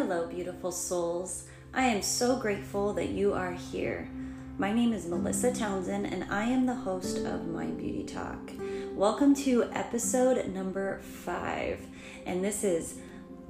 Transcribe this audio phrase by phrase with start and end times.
[0.00, 1.44] Hello, beautiful souls.
[1.74, 4.08] I am so grateful that you are here.
[4.56, 8.50] My name is Melissa Townsend, and I am the host of Mind Beauty Talk.
[8.94, 11.86] Welcome to episode number five,
[12.24, 12.96] and this is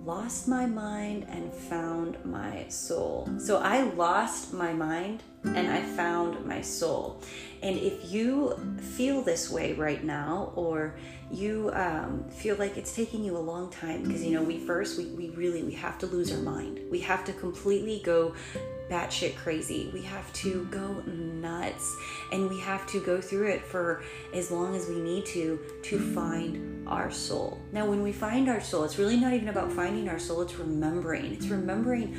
[0.05, 3.29] Lost My Mind and Found My Soul.
[3.39, 7.23] So, I lost my mind and I found my soul.
[7.63, 8.59] And if you
[8.97, 10.97] feel this way right now, or
[11.31, 14.99] you um, feel like it's taking you a long time, because you know, we first,
[14.99, 16.81] we, we really, we have to lose our mind.
[16.91, 18.35] We have to completely go
[18.91, 19.89] batshit crazy.
[19.95, 21.97] We have to go nuts
[22.33, 24.03] and we have to go through it for
[24.35, 27.61] as long as we need to to find our soul.
[27.73, 30.57] Now, when we find our soul, it's really not even about finding our soul, it's
[30.57, 31.27] remembering.
[31.27, 32.17] It's remembering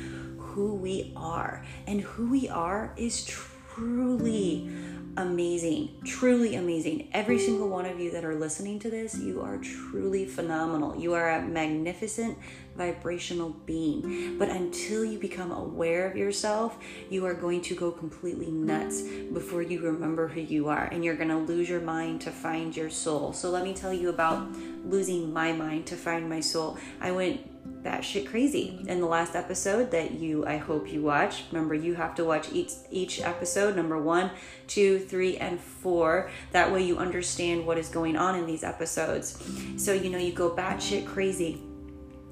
[0.52, 1.64] who we are.
[1.86, 4.70] And who we are is truly
[5.16, 7.08] amazing, truly amazing.
[7.12, 10.96] Every single one of you that are listening to this, you are truly phenomenal.
[10.96, 12.38] You are a magnificent
[12.76, 14.38] vibrational being.
[14.38, 16.78] But until you become aware of yourself,
[17.10, 20.84] you are going to go completely nuts before you remember who you are.
[20.84, 23.32] And you're going to lose your mind to find your soul.
[23.32, 24.48] So let me tell you about
[24.84, 26.78] losing my mind to find my soul.
[27.00, 27.48] I went
[27.82, 31.44] batshit crazy in the last episode that you I hope you watch.
[31.50, 34.30] Remember, you have to watch each each episode, number one,
[34.66, 36.30] two, three, and four.
[36.52, 39.42] That way you understand what is going on in these episodes.
[39.76, 41.60] So you know you go batshit crazy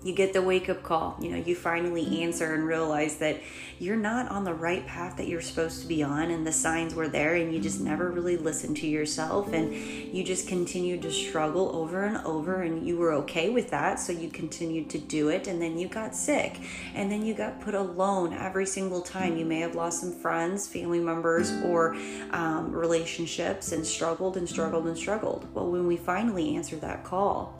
[0.02, 1.16] you get the wake up call.
[1.20, 3.40] You know, you finally answer and realize that
[3.78, 6.94] you're not on the right path that you're supposed to be on, and the signs
[6.94, 11.10] were there, and you just never really listened to yourself, and you just continued to
[11.10, 15.28] struggle over and over, and you were okay with that, so you continued to do
[15.28, 16.60] it, and then you got sick,
[16.94, 19.36] and then you got put alone every single time.
[19.36, 21.94] You may have lost some friends, family members, or
[22.32, 25.46] um, relationships, and struggled and struggled and struggled.
[25.54, 27.59] Well, when we finally answer that call,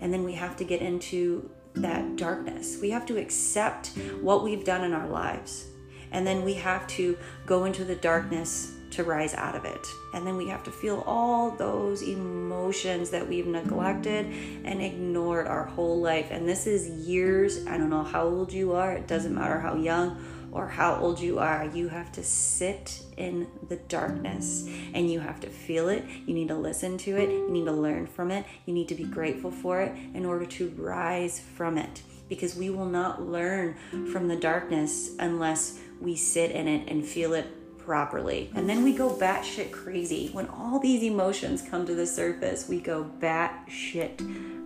[0.00, 2.78] and then we have to get into that darkness.
[2.80, 3.88] We have to accept
[4.20, 5.66] what we've done in our lives.
[6.10, 9.86] And then we have to go into the darkness to rise out of it.
[10.14, 14.26] And then we have to feel all those emotions that we've neglected
[14.64, 16.28] and ignored our whole life.
[16.30, 19.76] And this is years, I don't know how old you are, it doesn't matter how
[19.76, 20.16] young
[20.52, 25.40] or how old you are, you have to sit in the darkness and you have
[25.40, 26.04] to feel it.
[26.26, 27.30] You need to listen to it.
[27.30, 28.44] You need to learn from it.
[28.66, 32.02] You need to be grateful for it in order to rise from it.
[32.28, 33.76] Because we will not learn
[34.12, 37.46] from the darkness unless we sit in it and feel it
[37.78, 38.50] properly.
[38.54, 40.28] And then we go batshit crazy.
[40.32, 44.18] When all these emotions come to the surface, we go batshit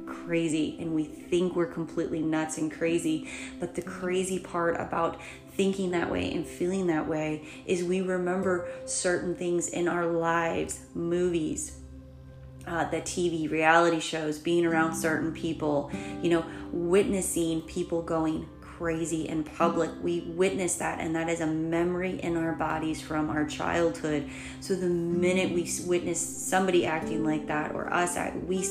[0.06, 3.28] crazy and we think we're completely nuts and crazy.
[3.60, 5.20] But the crazy part about
[5.54, 10.80] thinking that way and feeling that way is we remember certain things in our lives,
[10.94, 11.78] movies,
[12.66, 15.90] uh, the TV reality shows, being around certain people,
[16.22, 19.90] you know, witnessing people going crazy in public.
[20.02, 24.28] We witness that, and that is a memory in our bodies from our childhood.
[24.60, 28.66] So the minute we witness somebody acting like that or us, we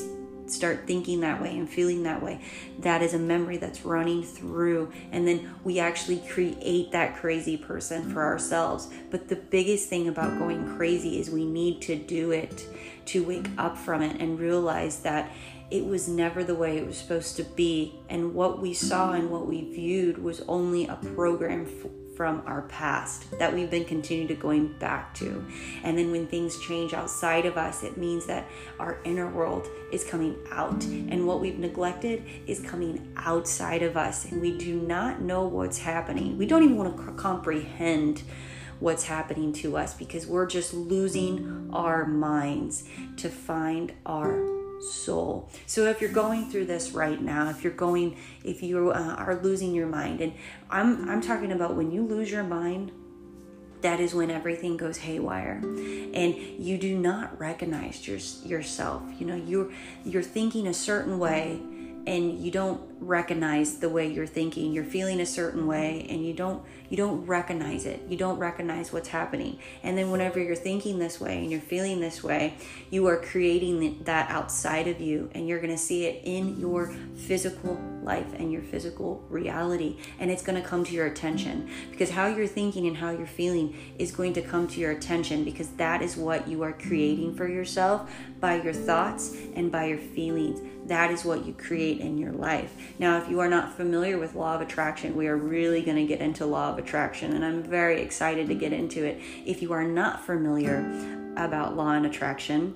[0.51, 2.41] start thinking that way and feeling that way,
[2.79, 4.91] that is a memory that's running through.
[5.11, 8.89] And then we actually create that crazy person for ourselves.
[9.09, 12.67] But the biggest thing about going crazy is we need to do it
[13.05, 15.31] to wake up from it and realize that
[15.71, 17.95] it was never the way it was supposed to be.
[18.09, 21.65] And what we saw and what we viewed was only a program
[22.15, 25.43] from our past that we've been continuing to going back to.
[25.83, 28.47] And then when things change outside of us, it means that
[28.79, 30.83] our inner world is coming out.
[30.83, 34.25] And what we've neglected is coming outside of us.
[34.25, 36.37] And we do not know what's happening.
[36.37, 38.23] We don't even want to comprehend
[38.79, 42.83] what's happening to us because we're just losing our minds
[43.17, 45.49] to find our soul.
[45.67, 49.39] So if you're going through this right now, if you're going, if you uh, are
[49.41, 50.33] losing your mind, and
[50.69, 52.91] I'm I'm talking about when you lose your mind,
[53.81, 59.35] that is when everything goes haywire and you do not recognize your, yourself you know
[59.35, 59.71] you're
[60.05, 61.59] you're thinking a certain way
[62.07, 64.71] and you don't recognize the way you're thinking.
[64.71, 68.01] You're feeling a certain way and you don't you don't recognize it.
[68.09, 69.59] You don't recognize what's happening.
[69.81, 72.55] And then whenever you're thinking this way and you're feeling this way
[72.89, 76.93] you are creating that outside of you and you're going to see it in your
[77.15, 79.97] physical life and your physical reality.
[80.19, 83.25] And it's going to come to your attention because how you're thinking and how you're
[83.25, 87.35] feeling is going to come to your attention because that is what you are creating
[87.35, 92.17] for yourself by your thoughts and by your feelings that is what you create in
[92.17, 92.73] your life.
[92.99, 96.05] Now, if you are not familiar with law of attraction, we are really going to
[96.05, 99.21] get into law of attraction, and I'm very excited to get into it.
[99.45, 100.79] If you are not familiar
[101.37, 102.75] about law and attraction,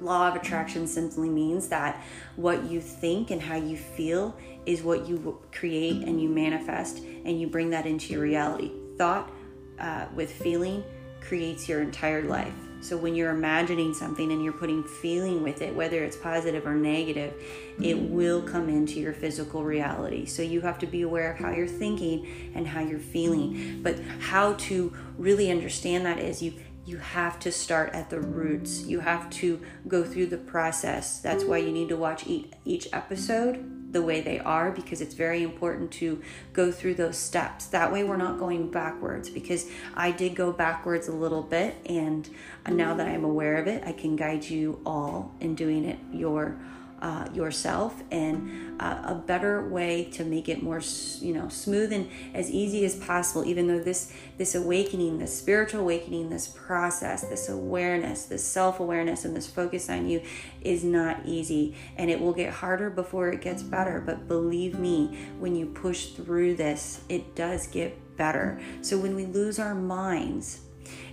[0.00, 2.02] law of attraction simply means that
[2.36, 7.40] what you think and how you feel is what you create and you manifest and
[7.40, 8.72] you bring that into your reality.
[8.98, 9.30] Thought
[9.78, 10.82] uh, with feeling
[11.20, 15.74] creates your entire life so when you're imagining something and you're putting feeling with it
[15.74, 17.34] whether it's positive or negative
[17.80, 18.08] it mm.
[18.08, 20.24] will come into your physical reality.
[20.24, 23.80] So you have to be aware of how you're thinking and how you're feeling.
[23.82, 26.54] But how to really understand that is you
[26.86, 28.86] you have to start at the roots.
[28.86, 31.18] You have to go through the process.
[31.18, 32.24] That's why you need to watch
[32.64, 36.20] each, episode the way they are because it's very important to
[36.52, 37.66] go through those steps.
[37.66, 42.28] That way, we're not going backwards because I did go backwards a little bit, and
[42.68, 46.56] now that I'm aware of it, I can guide you all in doing it your
[47.00, 50.80] uh, yourself and uh, a better way to make it more
[51.20, 55.80] you know smooth and as easy as possible even though this this awakening this spiritual
[55.80, 60.20] awakening this process this awareness this self-awareness and this focus on you
[60.62, 61.74] is not easy.
[61.96, 64.02] And it will get harder before it gets better.
[64.04, 68.60] But believe me when you push through this it does get better.
[68.82, 70.60] So when we lose our minds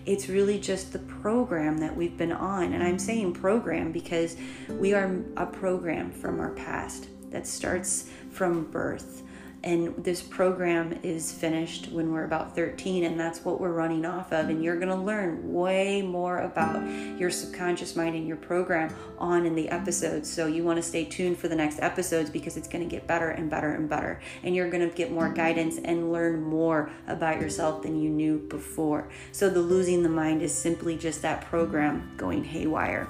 [0.06, 2.74] it's really just the program that we've been on.
[2.74, 4.36] And I'm saying program because
[4.70, 9.24] we are a program from our past that starts from birth
[9.64, 14.34] and this program is finished when we're about 13 and that's what we're running off
[14.34, 16.86] of and you're going to learn way more about
[17.18, 20.32] your subconscious mind and your program on in the episodes.
[20.32, 23.08] So you want to stay tuned for the next episodes because it's going to get
[23.08, 26.92] better and better and better and you're going to get more guidance and learn more
[27.08, 29.10] about yourself than you knew before.
[29.32, 33.08] So the losing the mind is simply just that program going haywire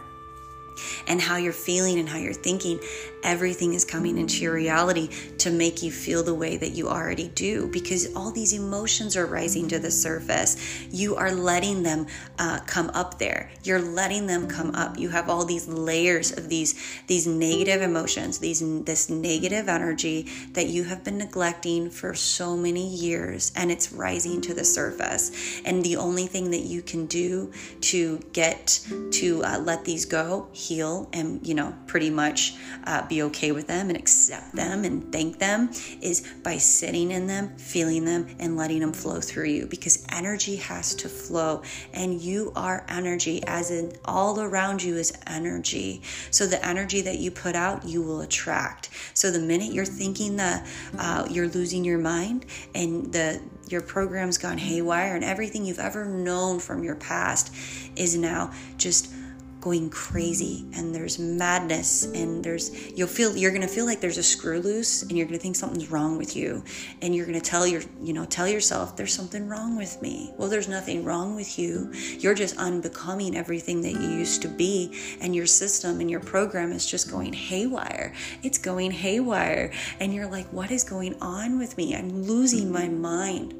[1.08, 2.80] and how you're feeling and how you're thinking,
[3.24, 7.30] everything is coming into your reality to make you feel the way that you already
[7.30, 10.58] do because all these emotions are rising to the surface.
[10.92, 12.08] You are letting them
[12.40, 13.52] uh, come up there.
[13.64, 14.98] You're letting them come up.
[14.98, 16.74] You have all these layers of these
[17.08, 22.88] these negative emotions, these this negative energy that you have been neglecting for so many
[22.88, 25.62] years, and it's rising to the surface.
[25.66, 28.80] And the only thing that you can do to get
[29.12, 32.56] to uh, let these go heal and, you know, pretty much
[32.86, 35.70] uh, be okay with them and accept them and thank them
[36.02, 40.56] is by sitting in them, feeling them, and letting them flow through you because energy
[40.56, 41.62] has to flow
[41.94, 46.02] and you are energy, as in all around you is energy.
[46.32, 48.90] So the energy that you put out, you will attract.
[49.14, 50.66] So the minute you're thinking that
[50.98, 56.06] uh, you're losing your mind and the your program's gone haywire and everything you've ever
[56.06, 57.54] known from your past
[57.96, 59.10] is now just
[59.64, 64.18] going crazy and there's madness and there's you'll feel you're going to feel like there's
[64.18, 66.62] a screw loose and you're going to think something's wrong with you.
[67.02, 70.34] And you're going to tell your you know tell yourself there's something wrong with me.
[70.38, 71.94] Well there's nothing wrong with you.
[72.20, 75.00] You're just unbecoming everything that you used to be.
[75.22, 78.14] And your system and your program is just going haywire.
[78.44, 79.72] It's going haywire.
[80.02, 81.96] And you're like what is going on with me?
[81.96, 83.54] I'm losing my mind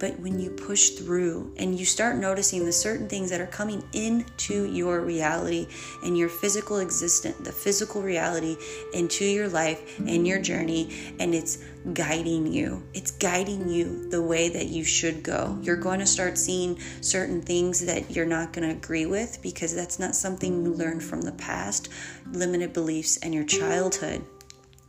[0.00, 3.84] but when you push through and you start noticing the certain things that are coming
[3.92, 5.68] into your reality
[6.02, 8.56] and your physical existence, the physical reality
[8.94, 11.58] into your life and your journey, and it's
[11.92, 12.82] guiding you.
[12.94, 15.58] It's guiding you the way that you should go.
[15.62, 19.74] You're going to start seeing certain things that you're not going to agree with because
[19.74, 21.90] that's not something you learned from the past,
[22.32, 24.24] limited beliefs, and your childhood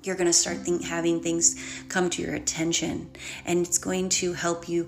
[0.04, 1.56] you're going to start think, having things
[1.90, 3.10] come to your attention
[3.46, 4.88] and it's going to help you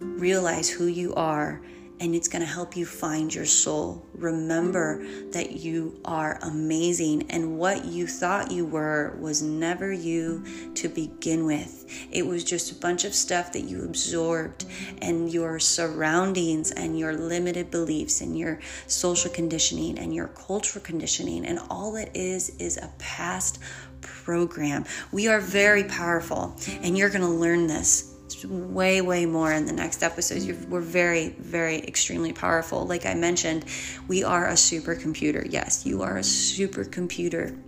[0.00, 1.60] realize who you are
[2.00, 4.04] and it's going to help you find your soul.
[4.14, 10.44] Remember that you are amazing, and what you thought you were was never you
[10.74, 11.86] to begin with.
[12.10, 14.64] It was just a bunch of stuff that you absorbed,
[15.00, 21.46] and your surroundings, and your limited beliefs, and your social conditioning, and your cultural conditioning,
[21.46, 23.60] and all it is is a past
[24.04, 24.84] program.
[25.12, 29.72] We are very powerful, and you're going to learn this way, way more in the
[29.72, 30.46] next episodes.
[30.46, 32.86] You're, we're very, very extremely powerful.
[32.86, 33.64] Like I mentioned,
[34.08, 35.46] we are a supercomputer.
[35.50, 37.58] Yes, you are a supercomputer.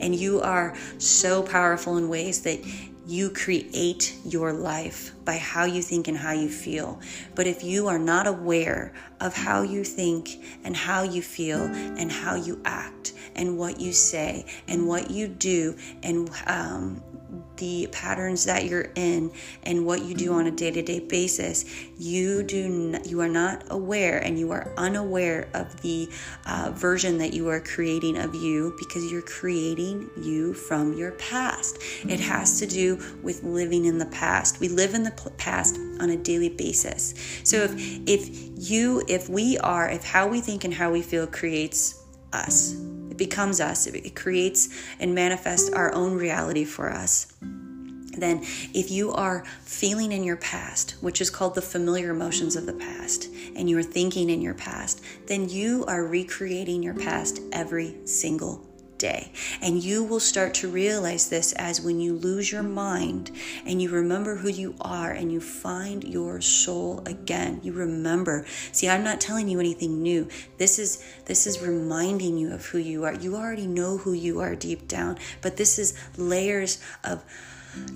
[0.00, 2.60] And you are so powerful in ways that
[3.06, 7.00] you create your life by how you think and how you feel.
[7.34, 12.10] But if you are not aware of how you think and how you feel and
[12.10, 17.02] how you act and what you say and what you do and um,
[17.62, 19.30] the patterns that you're in
[19.62, 21.64] and what you do on a day-to-day basis
[21.96, 26.08] you do n- you are not aware and you are unaware of the
[26.46, 31.78] uh, version that you are creating of you because you're creating you from your past
[32.08, 36.10] it has to do with living in the past we live in the past on
[36.10, 37.14] a daily basis
[37.44, 37.72] so if
[38.08, 42.02] if you if we are if how we think and how we feel creates
[42.32, 42.74] us.
[43.12, 43.86] It becomes us.
[43.86, 47.34] It creates and manifests our own reality for us
[48.22, 48.42] then
[48.74, 52.72] if you are feeling in your past, which is called the familiar emotions of the
[52.72, 57.96] past, and you are thinking in your past, then you are recreating your past every
[58.06, 58.71] single
[59.02, 59.32] day.
[59.60, 63.32] And you will start to realize this as when you lose your mind
[63.66, 67.60] and you remember who you are and you find your soul again.
[67.64, 68.46] You remember.
[68.70, 70.28] See, I'm not telling you anything new.
[70.56, 73.12] This is this is reminding you of who you are.
[73.12, 77.24] You already know who you are deep down, but this is layers of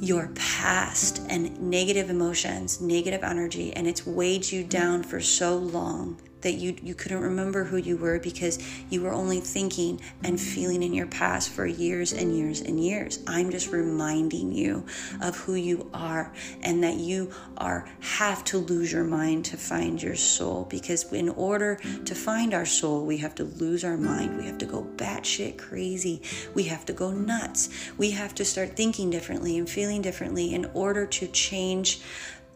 [0.01, 6.19] your past and negative emotions, negative energy, and it's weighed you down for so long
[6.47, 10.85] that you you couldn't remember who you were because you were only thinking and feeling
[10.85, 13.19] in your past for years and years and years.
[13.27, 14.87] I'm just reminding you
[15.21, 20.01] of who you are and that you are have to lose your mind to find
[20.01, 24.39] your soul because in order to find our soul, we have to lose our mind.
[24.39, 26.23] We have to go batshit crazy.
[26.55, 27.71] We have to go nuts.
[27.99, 32.03] We have to start thinking differently and feeling differently in order to change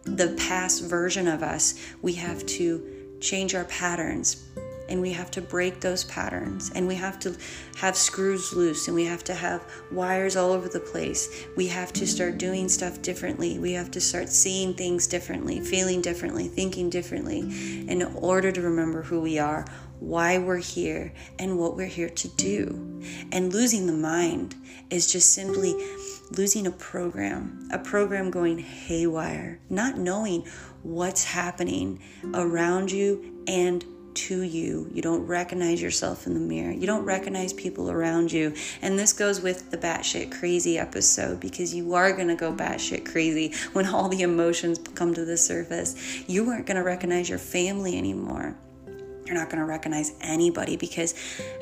[0.04, 1.74] the past version of us.
[2.02, 4.44] We have to change our patterns
[4.90, 7.36] and we have to break those patterns and we have to
[7.76, 11.46] have screws loose and we have to have wires all over the place.
[11.56, 13.58] We have to start doing stuff differently.
[13.58, 17.40] We have to start seeing things differently feeling differently thinking differently
[17.88, 19.64] in order to remember who we are
[20.00, 23.02] why we're here and what we're here to do.
[23.32, 24.56] And losing the mind
[24.88, 25.74] is just simply
[26.32, 30.46] losing a program a program going haywire not knowing
[30.82, 32.00] what's happening
[32.34, 34.88] around you and to you.
[34.92, 36.72] You don't recognize yourself in the mirror.
[36.72, 38.54] You don't recognize people around you.
[38.82, 43.10] And this goes with the batshit crazy episode because you are going to go batshit
[43.10, 46.28] crazy when all the emotions come to the surface.
[46.28, 48.56] You aren't going to recognize your family anymore
[49.26, 51.14] you're not going to recognize anybody because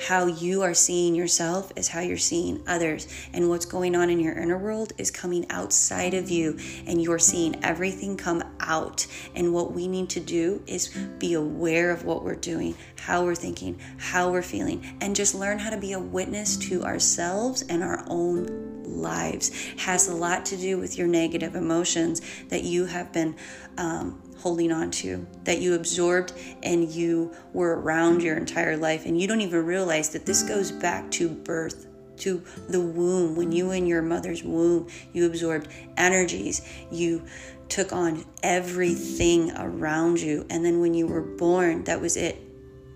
[0.07, 3.09] how you are seeing yourself is how you're seeing others.
[3.33, 7.19] And what's going on in your inner world is coming outside of you, and you're
[7.19, 9.07] seeing everything come out.
[9.35, 10.89] And what we need to do is
[11.19, 15.59] be aware of what we're doing, how we're thinking, how we're feeling, and just learn
[15.59, 19.51] how to be a witness to ourselves and our own lives.
[19.79, 23.37] Has a lot to do with your negative emotions that you have been.
[23.77, 29.05] Um, holding on to that you absorbed and you were around your entire life.
[29.05, 31.87] And you don't even realize that this goes back to birth
[32.19, 33.37] to the womb.
[33.37, 37.25] When you in your mother's womb, you absorbed energies, you
[37.69, 40.47] took on everything around you.
[40.51, 42.48] And then when you were born, that was it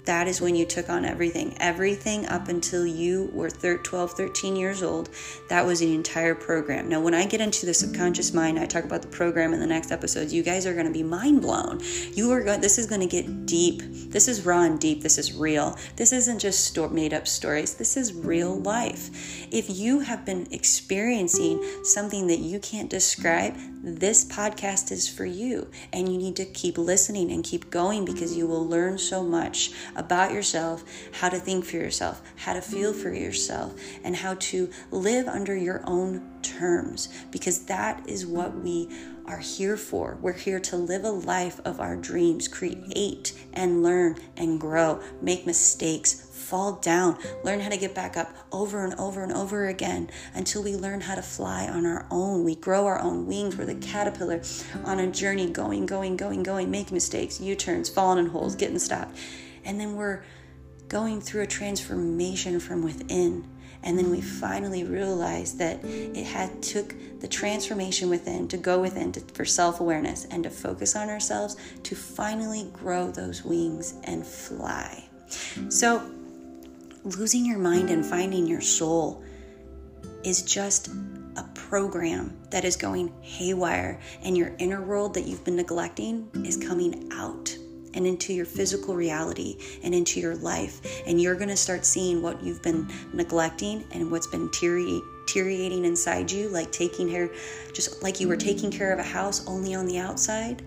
[0.05, 1.57] that is when you took on everything.
[1.61, 5.11] Everything up until you were 12, 13 years old,
[5.49, 6.89] that was the entire program.
[6.89, 9.67] Now, when I get into the subconscious mind, I talk about the program in the
[9.67, 11.81] next episodes, you guys are going to be mind blown.
[12.15, 13.83] You are going, this is going to get deep.
[14.11, 15.03] This is raw and deep.
[15.03, 15.77] This is real.
[15.97, 17.75] This isn't just sto- made up stories.
[17.75, 19.47] This is real life.
[19.53, 23.55] If you have been experiencing something that you can't describe,
[23.85, 25.69] this podcast is for you.
[25.93, 29.73] And you need to keep listening and keep going because you will learn so much
[29.97, 34.71] about yourself, how to think for yourself, how to feel for yourself, and how to
[34.91, 38.89] live under your own terms because that is what we
[39.27, 40.19] are here for.
[40.21, 45.47] We're here to live a life of our dreams, create and learn and grow, make
[45.47, 50.11] mistakes, fall down, learn how to get back up over and over and over again
[50.35, 52.45] until we learn how to fly on our own.
[52.45, 53.57] We grow our own wings.
[53.57, 54.43] We're the caterpillar
[54.85, 58.79] on a journey, going, going, going, going, making mistakes, U turns, falling in holes, getting
[58.79, 59.17] stopped.
[59.65, 60.25] And then we're
[60.89, 63.49] going through a transformation from within.
[63.83, 69.11] And then we finally realize that it had took the transformation within to go within
[69.13, 75.05] to, for self-awareness and to focus on ourselves to finally grow those wings and fly.
[75.69, 76.09] So
[77.05, 79.25] losing your mind and finding your soul
[80.23, 80.89] is just
[81.37, 86.57] a program that is going haywire and your inner world that you've been neglecting is
[86.57, 87.57] coming out
[87.95, 91.03] and into your physical reality and into your life.
[91.07, 96.31] And you're going to start seeing what you've been neglecting and what's been deteriorating inside
[96.31, 97.31] you, like taking care,
[97.73, 98.49] just like you were mm-hmm.
[98.49, 100.63] taking care of a house only on the outside.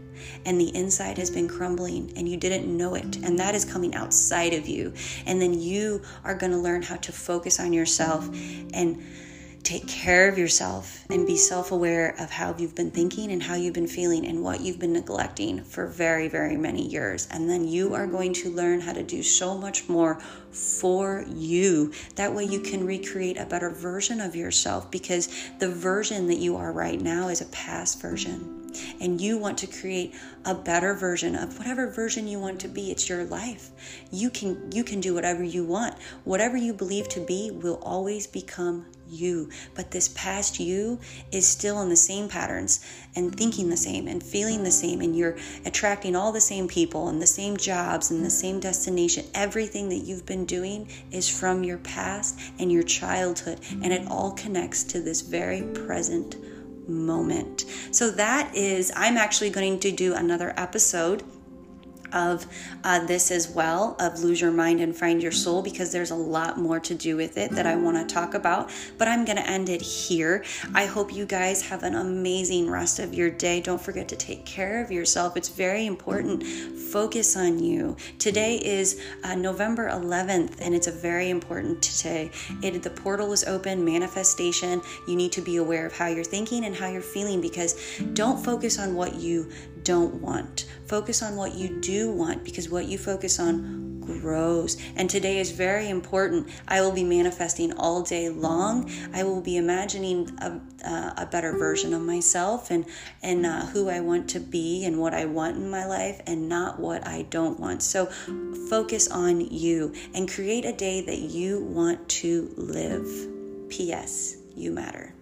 [0.46, 3.17] And the inside has been crumbling and you didn't know it.
[3.17, 4.94] And that is coming outside of you.
[5.25, 8.29] And then you are going to learn how to focus on yourself
[8.74, 9.03] and
[9.65, 13.55] take care of yourself and be self aware of how you've been thinking and how
[13.55, 17.27] you've been feeling and what you've been neglecting for very, very many years.
[17.31, 20.19] And then you are going to learn how to do so much more
[20.51, 21.91] for you.
[22.15, 26.55] That way, you can recreate a better version of yourself because the version that you
[26.57, 28.62] are right now is a past version.
[29.00, 32.91] and you want to create a better version of whatever version you want to be
[32.91, 33.72] it's your life
[34.12, 35.95] you can you can do whatever you want
[36.25, 39.50] whatever you believe to be will always become you.
[39.74, 41.00] But this past you
[41.32, 42.86] is still in the same patterns
[43.16, 45.02] and thinking the same and feeling the same.
[45.02, 49.26] And you're attracting all the same people and the same jobs and the same destination.
[49.34, 53.60] Everything that you've been doing is from your past and your childhood.
[53.82, 56.36] And it all connects to this very present
[56.88, 57.66] moment.
[57.92, 61.24] So that is, I'm actually going to do another episode
[62.14, 62.46] of
[62.84, 66.16] uh, this as well of lose your mind and find your soul because there's a
[66.16, 68.72] lot more to do with it that I want to talk about.
[68.98, 70.44] But I'm going to end it here.
[70.74, 73.62] I hope you guys have an amazing rest of your day.
[73.62, 75.36] Don't forget to take care of yourself.
[75.36, 76.44] It's very important.
[76.44, 77.98] Focus on you.
[78.20, 82.32] Today is uh, November 11th, and it's a very important today.
[82.62, 83.84] It the portal is open.
[83.84, 84.82] Manifestation.
[85.08, 88.44] You need to be aware of how you're thinking and how you're feeling because don't
[88.44, 89.50] focus on what you
[89.86, 90.65] don't want.
[90.88, 94.77] Focus on what you do want because what you focus on grows.
[94.96, 96.50] And today is very important.
[96.68, 98.92] I will be manifesting all day long.
[99.13, 102.86] I will be imagining a, uh, a better version of myself and
[103.24, 106.50] and uh, who I want to be and what I want in my life and
[106.50, 107.82] not what I don't want.
[107.82, 108.08] So
[108.70, 113.08] focus on you and create a day that you want to live.
[113.70, 114.38] P.S.
[114.56, 115.14] You matter.